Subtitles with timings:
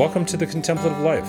[0.00, 1.28] Welcome to the Contemplative Life.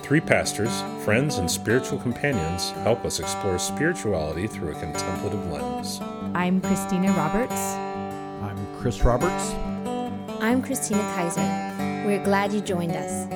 [0.00, 5.98] Three pastors, friends, and spiritual companions help us explore spirituality through a contemplative lens.
[6.34, 7.54] I'm Christina Roberts.
[7.54, 9.54] I'm Chris Roberts.
[10.42, 11.40] I'm Christina Kaiser.
[12.06, 13.26] We're glad you joined us.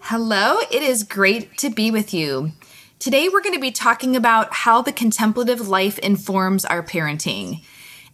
[0.00, 2.50] Hello, it is great to be with you.
[2.98, 7.62] Today we're going to be talking about how the contemplative life informs our parenting.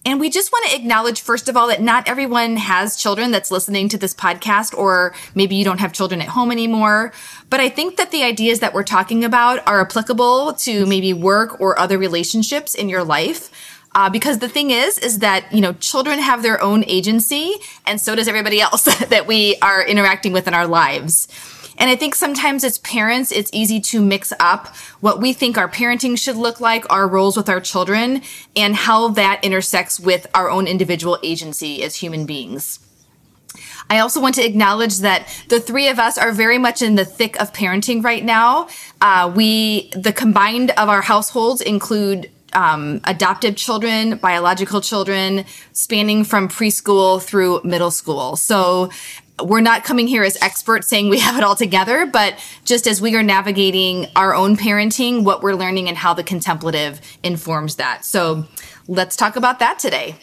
[0.04, 3.52] And we just want to acknowledge, first of all, that not everyone has children that's
[3.52, 7.12] listening to this podcast, or maybe you don't have children at home anymore.
[7.50, 11.60] But I think that the ideas that we're talking about are applicable to maybe work
[11.60, 13.50] or other relationships in your life.
[13.94, 17.54] Uh, because the thing is, is that, you know, children have their own agency,
[17.86, 21.28] and so does everybody else that we are interacting with in our lives.
[21.82, 24.68] And I think sometimes as parents, it's easy to mix up
[25.00, 28.22] what we think our parenting should look like, our roles with our children,
[28.54, 32.78] and how that intersects with our own individual agency as human beings.
[33.90, 37.04] I also want to acknowledge that the three of us are very much in the
[37.04, 38.68] thick of parenting right now.
[39.00, 46.48] Uh, we, the combined of our households include um, adoptive children, biological children, spanning from
[46.48, 48.36] preschool through middle school.
[48.36, 48.90] So
[49.40, 53.00] we're not coming here as experts saying we have it all together, but just as
[53.00, 58.04] we are navigating our own parenting, what we're learning and how the contemplative informs that.
[58.04, 58.44] So
[58.88, 60.16] let's talk about that today.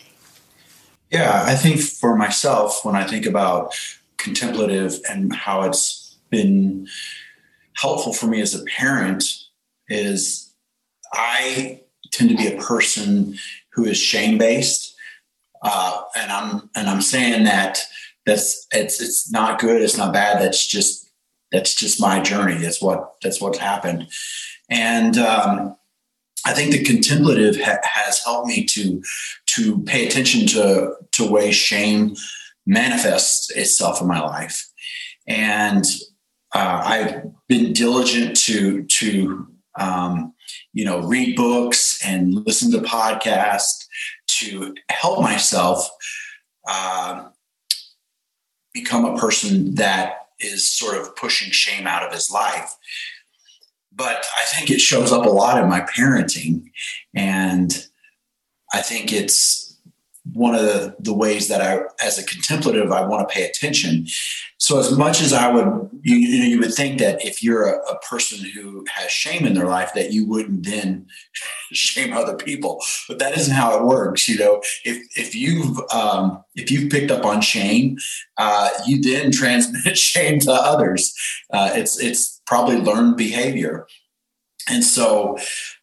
[1.11, 3.73] Yeah, I think for myself, when I think about
[4.17, 6.87] contemplative and how it's been
[7.73, 9.23] helpful for me as a parent,
[9.87, 10.53] is
[11.13, 13.37] I tend to be a person
[13.73, 14.95] who is shame based,
[15.63, 17.79] uh, and I'm and I'm saying that
[18.29, 21.09] that's it's it's not good it's not bad that's just
[21.51, 24.07] that's just my journey that's what that's what's happened.
[24.69, 25.75] And um,
[26.45, 29.03] i think the contemplative ha- has helped me to
[29.47, 32.15] to pay attention to to ways shame
[32.65, 34.69] manifests itself in my life.
[35.27, 35.85] And
[36.53, 39.47] uh, i've been diligent to to
[39.79, 40.33] um,
[40.73, 43.85] you know read books and listen to podcasts
[44.27, 45.89] to help myself
[46.67, 47.29] uh,
[48.79, 52.75] become a person that is sort of pushing shame out of his life.
[53.93, 56.69] But I think it shows up a lot in my parenting.
[57.13, 57.87] And
[58.73, 59.68] I think it's
[60.33, 64.07] one of the, the ways that I, as a contemplative, I want to pay attention.
[64.57, 67.65] So as much as I would, you, you know, you would think that if you're
[67.65, 71.07] a, a, person who has shame in their life, that you wouldn't then
[71.71, 72.81] shame other people.
[73.07, 74.27] But that isn't how it works.
[74.27, 77.97] You know, if if you've um, if you've picked up on shame,
[78.37, 81.13] uh, you then transmit shame to others.
[81.53, 83.87] Uh, it's it's probably learned behavior.
[84.69, 85.37] And so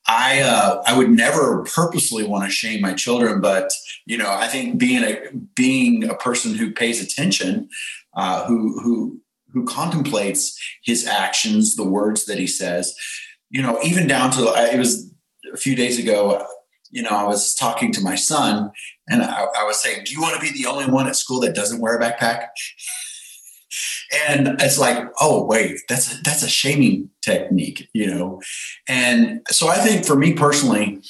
[0.09, 3.73] I uh, I would never purposely want to shame my children, but
[4.05, 5.17] you know I think being a
[5.55, 7.69] being a person who pays attention,
[8.15, 9.21] uh, who who
[9.53, 12.95] who contemplates his actions, the words that he says,
[13.51, 15.11] you know, even down to it was
[15.53, 16.47] a few days ago.
[16.91, 18.71] You know, I was talking to my son,
[19.09, 21.41] and I, I was saying, "Do you want to be the only one at school
[21.41, 22.49] that doesn't wear a backpack?"
[24.29, 28.41] And it's like oh wait that's a, that's a shaming technique you know?
[28.89, 31.03] And so i think for me personally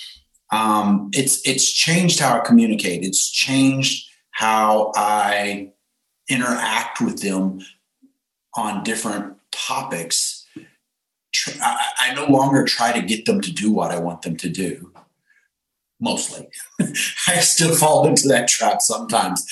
[0.53, 3.03] um, it's it's changed how i communicate.
[3.03, 5.73] It's changed how i
[6.29, 7.61] interact with them
[8.57, 10.47] on different topics.
[11.61, 14.49] I, I no longer try to get them to do what i want them to
[14.49, 14.93] do
[16.01, 16.49] mostly.
[16.81, 19.45] I still fall into that trap sometimes.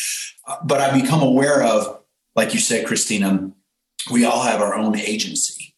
[0.47, 2.01] Uh, but i become aware of
[2.35, 3.51] like you said, Christina,
[4.11, 5.75] we all have our own agency.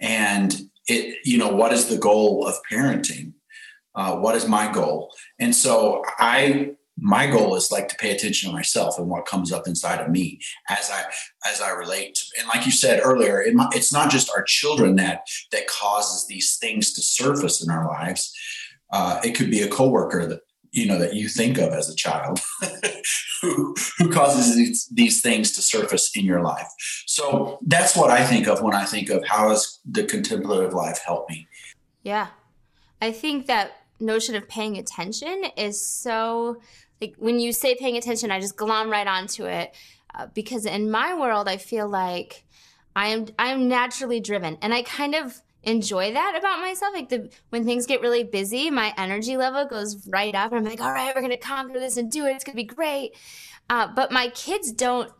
[0.00, 0.54] And
[0.86, 3.32] it, you know, what is the goal of parenting?
[3.94, 5.12] Uh, what is my goal?
[5.38, 9.52] And so I, my goal is like to pay attention to myself and what comes
[9.52, 11.04] up inside of me as I
[11.48, 12.22] as I relate.
[12.38, 16.56] And like you said earlier, it, it's not just our children that that causes these
[16.56, 18.32] things to surface in our lives.
[18.92, 20.40] Uh, it could be a coworker that
[20.74, 22.40] you know that you think of as a child
[23.42, 26.66] who, who causes these, these things to surface in your life.
[27.06, 31.00] So that's what i think of when i think of how has the contemplative life
[31.06, 31.46] helped me.
[32.02, 32.28] Yeah.
[33.00, 36.60] I think that notion of paying attention is so
[37.00, 39.74] like when you say paying attention i just glom right onto it
[40.14, 42.44] uh, because in my world i feel like
[42.96, 46.94] i am i am naturally driven and i kind of enjoy that about myself.
[46.94, 50.80] Like the when things get really busy, my energy level goes right up, I'm like,
[50.80, 52.30] all right, we're gonna conquer this and do it.
[52.30, 53.14] It's gonna be great.
[53.68, 55.10] Uh, but my kids don't.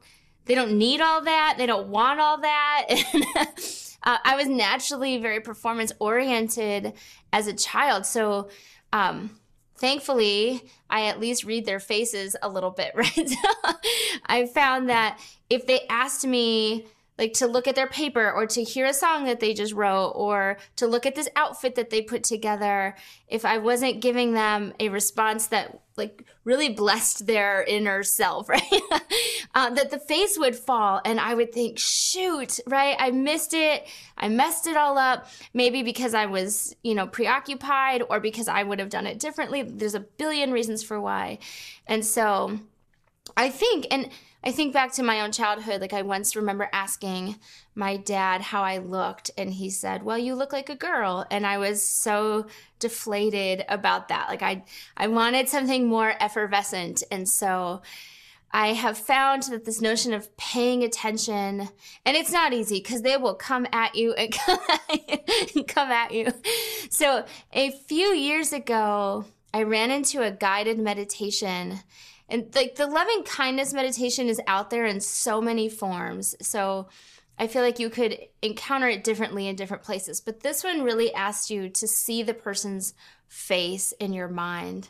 [0.46, 1.54] They don't need all that.
[1.56, 2.86] They don't want all that.
[4.02, 6.92] uh, I was naturally very performance oriented
[7.32, 8.48] as a child, so.
[8.92, 9.40] Um,
[9.76, 13.16] thankfully, I at least read their faces a little bit, right?
[13.16, 13.74] Now.
[14.26, 15.18] I found that
[15.50, 19.24] if they asked me, like to look at their paper or to hear a song
[19.24, 22.96] that they just wrote or to look at this outfit that they put together.
[23.28, 28.80] If i wasn't giving them a response that like really blessed their inner self right?
[29.54, 32.96] Uh, that the face would fall and i would think shoot right?
[32.98, 33.86] I missed it.
[34.18, 35.28] I messed it all up.
[35.52, 39.62] Maybe because i was you know preoccupied or because i would have done it differently.
[39.62, 41.38] There's a billion reasons for why.
[41.86, 42.58] And so
[43.36, 44.10] i think and
[44.46, 45.80] I think back to my own childhood.
[45.80, 47.36] Like I once remember asking
[47.74, 51.46] my dad how I looked, and he said, "Well, you look like a girl," and
[51.46, 52.46] I was so
[52.78, 54.28] deflated about that.
[54.28, 54.64] Like I,
[54.98, 57.82] I wanted something more effervescent, and so.
[58.56, 61.68] I have found that this notion of paying attention,
[62.06, 65.90] and it's not easy because they will come at you and come at you, come
[65.90, 66.32] at you.
[66.88, 71.80] So, a few years ago, I ran into a guided meditation
[72.34, 76.88] and like the loving kindness meditation is out there in so many forms so
[77.38, 81.14] i feel like you could encounter it differently in different places but this one really
[81.14, 82.92] asks you to see the person's
[83.28, 84.88] face in your mind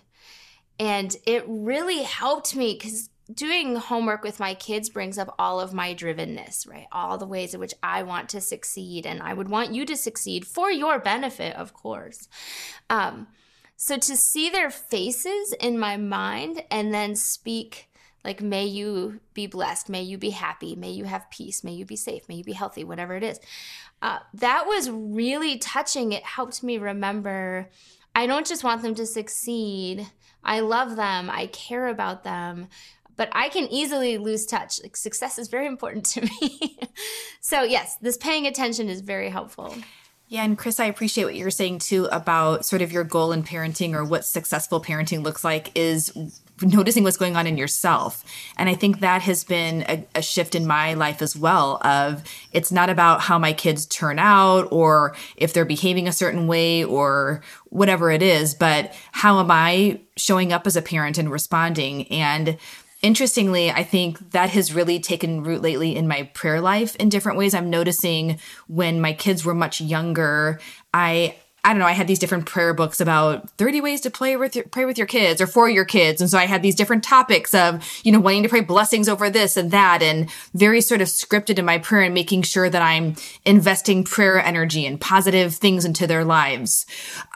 [0.79, 5.73] and it really helped me because doing homework with my kids brings up all of
[5.73, 6.87] my drivenness, right?
[6.93, 9.97] All the ways in which I want to succeed, and I would want you to
[9.97, 12.29] succeed for your benefit, of course.
[12.91, 13.29] Um,
[13.77, 17.91] so to see their faces in my mind and then speak
[18.25, 21.85] like, may you be blessed, may you be happy, may you have peace, may you
[21.85, 23.39] be safe, may you be healthy, whatever it is.
[24.01, 26.13] Uh, that was really touching.
[26.13, 27.69] It helped me remember
[28.17, 30.07] I don't just want them to succeed.
[30.43, 31.29] I love them.
[31.29, 32.69] I care about them
[33.17, 34.83] but I can easily lose touch.
[34.83, 36.79] Like success is very important to me.
[37.41, 39.75] so yes, this paying attention is very helpful.
[40.29, 43.43] Yeah, and Chris, I appreciate what you're saying too about sort of your goal in
[43.43, 46.13] parenting or what successful parenting looks like is
[46.63, 48.25] noticing what's going on in yourself.
[48.57, 52.23] And I think that has been a, a, shift in my life as well of
[52.53, 56.85] it's not about how my kids turn out or if they're behaving a certain way
[56.85, 62.07] or whatever it is, but how am I showing up as a parent and responding?
[62.09, 62.57] And
[63.05, 67.37] interestingly, I think that has really taken root lately in my prayer life in different
[67.37, 67.55] ways.
[67.55, 70.59] I'm noticing when my kids were much younger,
[70.95, 71.37] I
[71.67, 74.55] I don't know, I had these different prayer books about 30 ways to play with
[74.55, 76.21] your, pray with your kids or for your kids.
[76.21, 79.31] And so I had these different topics of, you know, wanting to pray blessings over
[79.31, 82.83] this and that and very sort of scripted in my prayer and making sure that
[82.83, 83.17] I'm
[83.47, 86.85] investing prayer energy and positive things into their lives.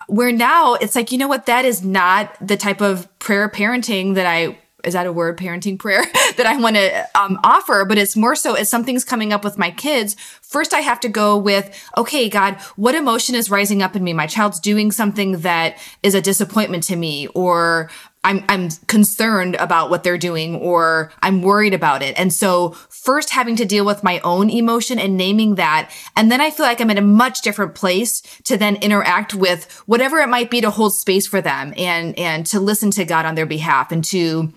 [0.08, 1.46] Where now it's like, you know what?
[1.46, 5.78] That is not the type of prayer parenting that I is that a word parenting
[5.78, 6.02] prayer
[6.36, 9.56] that I want to um, offer, but it's more so as something's coming up with
[9.56, 10.16] my kids.
[10.42, 14.12] First, I have to go with, okay, God, what emotion is rising up in me?
[14.12, 17.90] My child's doing something that is a disappointment to me, or
[18.24, 22.18] I'm, I'm concerned about what they're doing or I'm worried about it.
[22.18, 25.90] And so first having to deal with my own emotion and naming that.
[26.16, 29.70] And then I feel like I'm in a much different place to then interact with
[29.86, 33.24] whatever it might be to hold space for them and, and to listen to God
[33.24, 34.52] on their behalf and to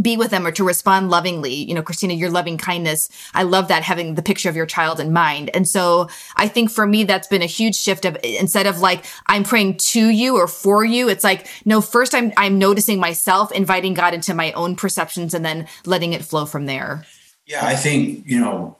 [0.00, 1.54] be with them or to respond lovingly.
[1.54, 3.08] You know, Christina, your loving kindness.
[3.34, 5.50] I love that having the picture of your child in mind.
[5.54, 9.04] And so I think for me, that's been a huge shift of instead of like,
[9.26, 13.52] I'm praying to you or for you, it's like, no, first I'm, I'm noticing myself,
[13.52, 17.06] inviting God into my own perceptions and then letting it flow from there.
[17.46, 17.64] Yeah.
[17.64, 18.76] I think, you know,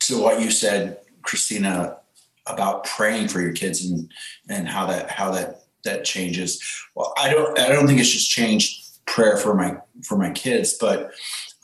[0.00, 1.96] to what you said, Christina,
[2.46, 4.12] about praying for your kids and,
[4.48, 6.62] and how that, how that, that changes.
[6.94, 10.76] Well, I don't, I don't think it's just changed prayer for my for my kids
[10.78, 11.12] but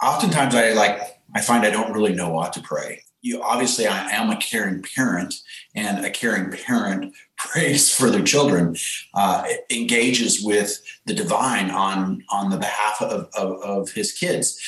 [0.02, 4.10] oftentimes i like i find i don't really know what to pray you obviously i
[4.10, 5.34] am a caring parent
[5.74, 8.76] and a caring parent prays for their children
[9.14, 14.60] uh, engages with the divine on on the behalf of, of, of his kids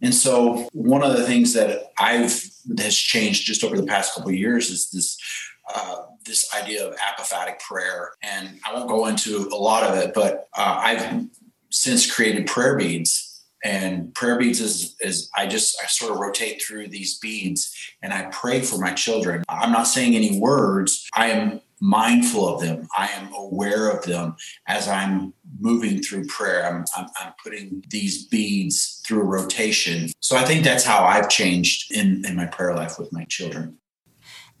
[0.00, 2.48] and so one of the things that i've
[2.78, 5.18] has changed just over the past couple of years is this
[5.74, 8.12] uh, this idea of apophatic prayer.
[8.22, 11.28] And I won't go into a lot of it, but uh, I've
[11.72, 13.28] since created prayer beads.
[13.64, 18.12] And prayer beads is, is I just I sort of rotate through these beads and
[18.12, 19.44] I pray for my children.
[19.48, 21.08] I'm not saying any words.
[21.14, 22.86] I am mindful of them.
[22.96, 24.36] I am aware of them
[24.68, 26.64] as I'm moving through prayer.
[26.64, 30.10] I'm, I'm, I'm, putting these beads through rotation.
[30.20, 33.78] So I think that's how I've changed in, in my prayer life with my children.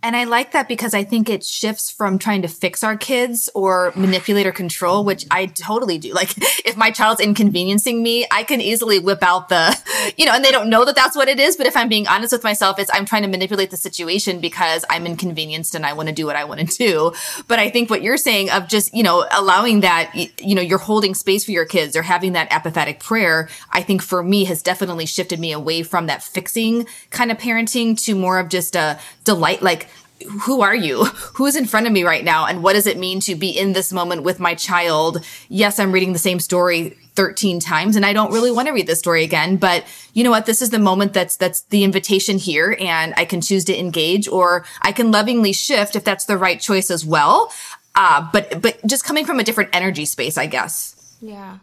[0.04, 3.48] And I like that because I think it shifts from trying to fix our kids
[3.54, 6.12] or manipulate or control, which I totally do.
[6.12, 6.34] Like
[6.66, 9.78] if my child's inconveniencing me, I can easily whip out the,
[10.16, 11.56] you know, and they don't know that that's what it is.
[11.56, 14.84] But if I'm being honest with myself, it's I'm trying to manipulate the situation because
[14.90, 17.12] I'm inconvenienced and I want to do what I want to do.
[17.46, 20.78] But I think what you're saying of just, you know, allowing that, you know, you're
[20.78, 24.62] holding space for your kids or having that apophatic prayer, I think for me has
[24.62, 28.98] definitely shifted me away from that fixing kind of parenting to more of just a
[29.24, 29.86] delight, like,
[30.22, 31.04] who are you?
[31.34, 32.46] Who's in front of me right now?
[32.46, 35.24] And what does it mean to be in this moment with my child?
[35.48, 38.86] Yes, I'm reading the same story 13 times and I don't really want to read
[38.86, 40.46] this story again, but you know what?
[40.46, 44.28] This is the moment that's, that's the invitation here and I can choose to engage
[44.28, 47.52] or I can lovingly shift if that's the right choice as well.
[47.94, 51.16] Uh, but, but just coming from a different energy space, I guess.
[51.20, 51.58] Yeah.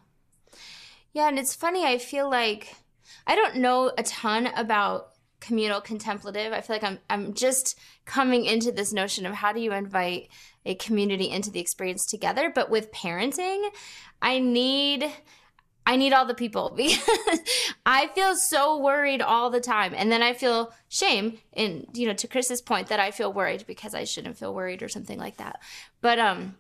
[1.14, 1.28] Yeah.
[1.28, 1.86] And it's funny.
[1.86, 2.76] I feel like
[3.26, 5.09] I don't know a ton about
[5.40, 6.54] communal contemplative.
[6.54, 10.30] I feel like I'm I'm just coming into this notion of how do you invite
[10.66, 12.52] a community into the experience together.
[12.54, 13.70] But with parenting,
[14.22, 15.12] I need
[15.86, 17.40] I need all the people because
[17.86, 19.94] I feel so worried all the time.
[19.96, 23.66] And then I feel shame and you know, to Chris's point that I feel worried
[23.66, 25.62] because I shouldn't feel worried or something like that.
[26.02, 26.56] But um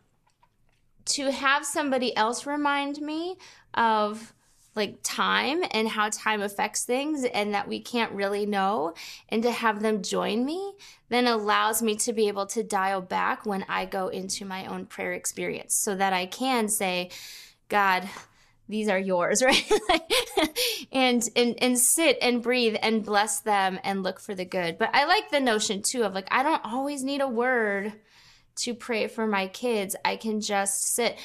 [1.06, 3.38] to have somebody else remind me
[3.74, 4.34] of
[4.80, 8.94] like time and how time affects things and that we can't really know
[9.30, 10.74] and to have them join me
[11.10, 14.86] then allows me to be able to dial back when I go into my own
[14.86, 17.12] prayer experience so that I can say
[17.68, 18.10] God
[18.70, 19.66] these are yours right?
[20.92, 24.78] And and and sit and breathe and bless them and look for the good.
[24.78, 27.94] But I like the notion too of like I don't always need a word
[28.64, 29.96] to pray for my kids.
[30.06, 31.18] I can just sit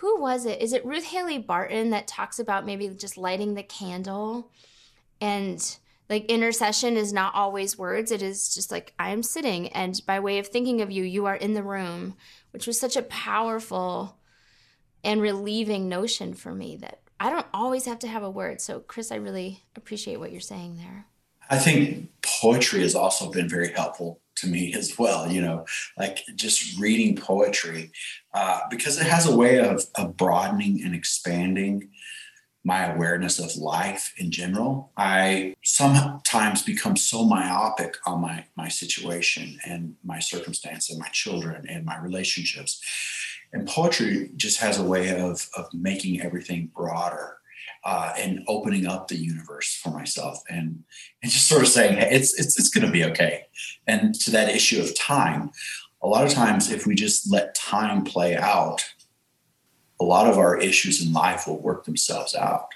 [0.00, 0.62] who was it?
[0.62, 4.50] Is it Ruth Haley Barton that talks about maybe just lighting the candle?
[5.20, 5.78] And
[6.08, 8.10] like intercession is not always words.
[8.10, 11.26] It is just like i am sitting and by way of thinking of you you
[11.26, 12.16] are in the room
[12.50, 14.18] which was such a powerful
[15.04, 18.60] and relieving notion for me that i don't always have to have a word.
[18.60, 21.06] So chris i really appreciate what you're saying there.
[21.48, 25.64] I think poetry has also been very helpful to me as well you know
[25.98, 27.92] like just reading poetry
[28.34, 31.88] uh, because it has a way of, of broadening and expanding
[32.64, 34.92] my awareness of life in general.
[34.96, 41.66] I sometimes become so myopic on my my situation and my circumstance and my children
[41.68, 42.80] and my relationships.
[43.52, 47.39] And poetry just has a way of of making everything broader
[47.84, 50.84] uh, and opening up the universe for myself and
[51.22, 53.46] and just sort of saying hey, it's it's it's going to be okay.
[53.86, 55.50] And to that issue of time
[56.02, 58.84] a lot of times if we just let time play out
[60.00, 62.68] a lot of our issues in life will work themselves out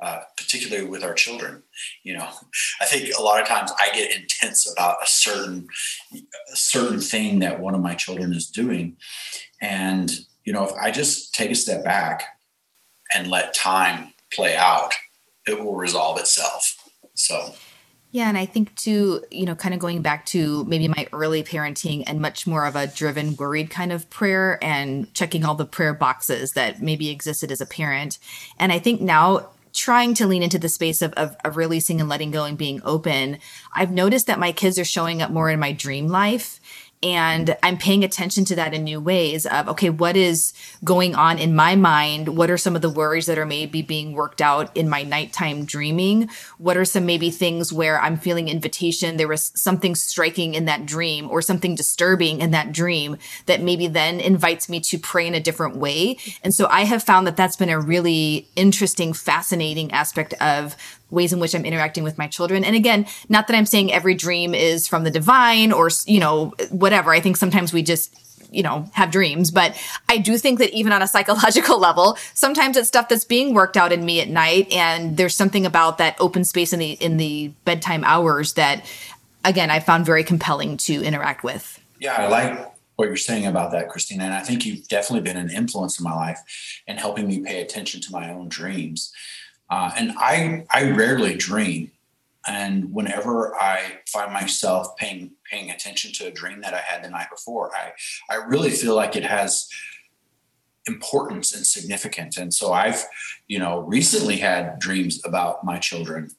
[0.00, 1.62] uh, particularly with our children.
[2.02, 2.28] You know
[2.80, 5.68] i think a lot of times i get intense about a certain
[6.12, 8.96] a certain thing that one of my children is doing.
[9.60, 10.10] And
[10.44, 12.24] you know if i just take a step back
[13.14, 14.92] and let time play out,
[15.46, 16.76] it will resolve itself.
[17.14, 17.54] So,
[18.10, 21.42] yeah, and I think too, you know, kind of going back to maybe my early
[21.42, 25.66] parenting and much more of a driven, worried kind of prayer and checking all the
[25.66, 28.18] prayer boxes that maybe existed as a parent.
[28.58, 32.08] And I think now trying to lean into the space of, of, of releasing and
[32.08, 33.38] letting go and being open,
[33.74, 36.58] I've noticed that my kids are showing up more in my dream life
[37.02, 41.38] and I'm paying attention to that in new ways of, okay, what is going on
[41.38, 42.36] in my mind?
[42.36, 45.66] What are some of the worries that are maybe being worked out in my nighttime
[45.66, 46.30] dreaming?
[46.58, 49.18] What are some maybe things where I'm feeling invitation?
[49.18, 53.88] There was something striking in that dream or something disturbing in that dream that maybe
[53.88, 56.16] then invites me to pray in a different way.
[56.42, 60.76] And so I have found that that's been a really interesting, fascinating aspect of
[61.10, 62.64] ways in which I'm interacting with my children.
[62.64, 66.52] And again, not that I'm saying every dream is from the divine or, you know,
[66.70, 67.12] whatever.
[67.12, 68.14] I think sometimes we just,
[68.50, 72.76] you know, have dreams, but I do think that even on a psychological level, sometimes
[72.76, 74.72] it's stuff that's being worked out in me at night.
[74.72, 78.84] And there's something about that open space in the, in the bedtime hours that,
[79.44, 81.80] again, I found very compelling to interact with.
[82.00, 84.24] Yeah, I like what you're saying about that, Christina.
[84.24, 87.60] And I think you've definitely been an influence in my life and helping me pay
[87.60, 89.12] attention to my own dreams.
[89.68, 91.90] Uh, and I I rarely dream,
[92.46, 97.10] and whenever I find myself paying paying attention to a dream that I had the
[97.10, 97.92] night before, I
[98.30, 99.68] I really feel like it has
[100.86, 102.36] importance and significance.
[102.36, 103.04] And so I've
[103.48, 106.30] you know recently had dreams about my children.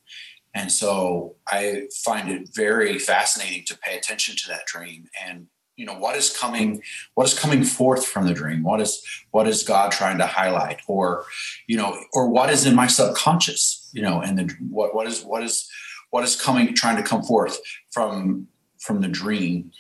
[0.54, 5.86] And so I find it very fascinating to pay attention to that dream and you
[5.86, 6.82] know what is coming
[7.14, 8.64] what is coming forth from the dream?
[8.64, 10.82] What is what is god trying to highlight?
[10.88, 11.26] Or
[11.68, 15.24] you know or what is in my subconscious you know and the what what is
[15.24, 15.70] what is
[16.10, 17.60] what is coming trying to come forth
[17.92, 18.48] from
[18.80, 19.72] from the dream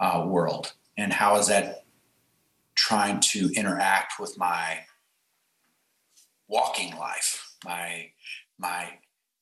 [0.00, 1.84] uh, world, and how is that
[2.74, 4.80] trying to interact with my
[6.48, 8.10] walking life, my
[8.58, 8.98] my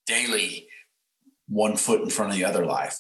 [0.07, 0.69] daily
[1.53, 2.99] one foot in front of the other life.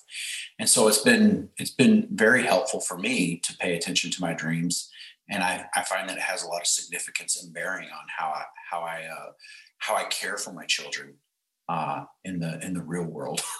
[0.58, 4.34] And so it's been it's been very helpful for me to pay attention to my
[4.34, 4.90] dreams.
[5.30, 8.28] And I, I find that it has a lot of significance and bearing on how
[8.28, 9.30] I how I uh,
[9.78, 11.14] how I care for my children
[11.68, 13.40] uh, in the in the real world.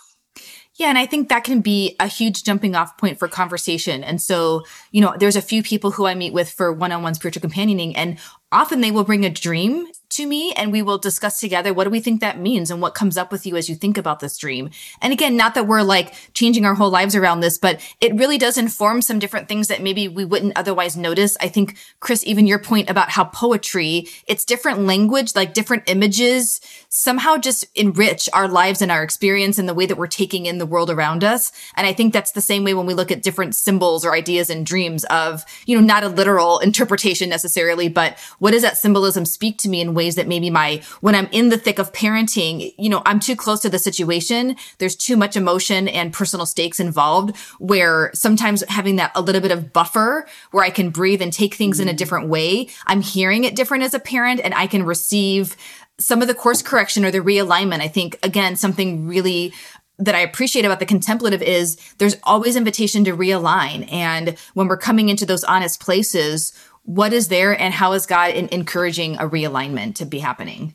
[0.76, 4.02] Yeah, and I think that can be a huge jumping off point for conversation.
[4.02, 7.02] And so, you know, there's a few people who I meet with for one on
[7.02, 8.18] one spiritual companioning, and
[8.50, 11.90] often they will bring a dream to me and we will discuss together what do
[11.90, 14.36] we think that means and what comes up with you as you think about this
[14.36, 14.70] dream.
[15.00, 18.38] And again, not that we're like changing our whole lives around this, but it really
[18.38, 21.36] does inform some different things that maybe we wouldn't otherwise notice.
[21.40, 26.60] I think, Chris, even your point about how poetry, it's different language, like different images
[26.94, 30.58] somehow just enrich our lives and our experience and the way that we're taking in
[30.58, 31.50] the world around us.
[31.74, 34.50] And I think that's the same way when we look at different symbols or ideas
[34.50, 39.24] and dreams of, you know, not a literal interpretation necessarily, but what does that symbolism
[39.24, 41.92] speak to me in ways ways that maybe my, when I'm in the thick of
[41.92, 44.56] parenting, you know, I'm too close to the situation.
[44.78, 49.52] There's too much emotion and personal stakes involved where sometimes having that a little bit
[49.52, 51.96] of buffer where I can breathe and take things in a mm-hmm.
[51.96, 52.68] different way.
[52.86, 55.56] I'm hearing it different as a parent and I can receive
[56.00, 57.80] some of the course correction or the realignment.
[57.80, 59.52] I think again, something really
[59.98, 63.90] that I appreciate about the contemplative is there's always invitation to realign.
[63.92, 66.52] And when we're coming into those honest places,
[66.84, 70.74] what is there and how is God in encouraging a realignment to be happening?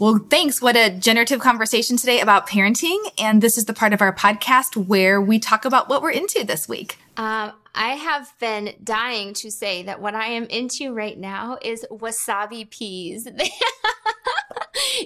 [0.00, 0.62] Well, thanks.
[0.62, 2.98] What a generative conversation today about parenting.
[3.18, 6.44] And this is the part of our podcast where we talk about what we're into
[6.44, 6.98] this week.
[7.16, 11.84] Um, I have been dying to say that what I am into right now is
[11.90, 13.26] wasabi peas.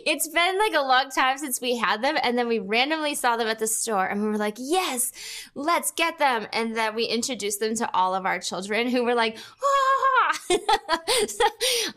[0.07, 3.37] it's been like a long time since we had them, and then we randomly saw
[3.37, 5.13] them at the store, and we were like, "Yes,
[5.55, 9.15] let's get them!" And then we introduced them to all of our children, who were
[9.15, 10.61] like, "Ah!"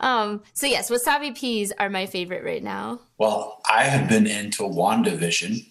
[0.00, 3.00] um, so yes, wasabi peas are my favorite right now.
[3.18, 5.66] Well, I have been into WandaVision,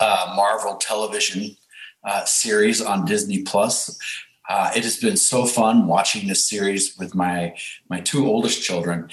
[0.00, 1.56] uh, Marvel television
[2.04, 3.98] uh, series on Disney Plus.
[4.48, 7.54] Uh, it has been so fun watching this series with my
[7.88, 9.10] my two oldest children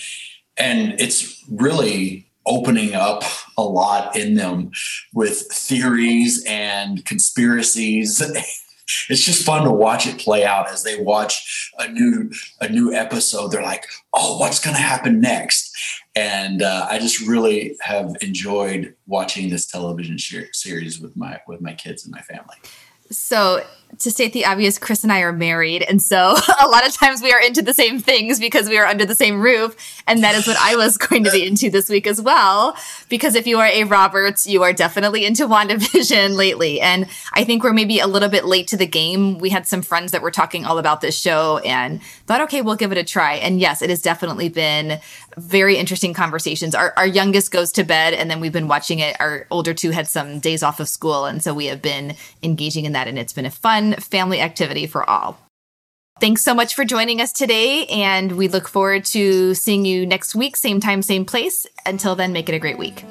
[0.58, 3.24] and it's really opening up
[3.58, 4.72] a lot in them
[5.14, 8.22] with theories and conspiracies.
[9.10, 12.30] It's just fun to watch it play out as they watch a new
[12.62, 13.48] a new episode.
[13.48, 15.76] They're like oh what's going to happen next?
[16.16, 21.74] And uh, i just really have enjoyed watching this television series with my with my
[21.74, 22.58] kids and my family.
[23.10, 23.64] So
[24.00, 25.84] to state the obvious, Chris and I are married.
[25.84, 26.18] And so
[26.62, 29.16] a lot of times we are into the same things because we are under the
[29.16, 29.76] same roof.
[30.08, 32.76] And that is what I was going to be into this week as well.
[33.10, 36.82] Because if you are a Roberts, you are definitely into WandaVision lately.
[36.82, 39.38] And I think we're maybe a little bit late to the game.
[39.38, 42.76] We had some friends that were talking all about this show and thought, okay, we'll
[42.76, 43.36] give it a try.
[43.36, 45.00] And yes, it has definitely been
[45.38, 46.74] very interesting conversations.
[46.74, 49.16] Our, our youngest goes to bed and then we've been watching it.
[49.20, 51.26] Our older two had some days off of school.
[51.26, 54.42] And so we have been engaging in that and it's been a fun fun family
[54.42, 55.38] activity for all.
[56.22, 60.34] Thanks so much for joining us today, and we look forward to seeing you next
[60.34, 61.68] week, same time, same place.
[61.86, 63.04] Until then, make it a great week.